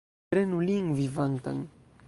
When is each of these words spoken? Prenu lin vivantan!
Prenu 0.31 0.57
lin 0.69 0.85
vivantan! 1.01 1.59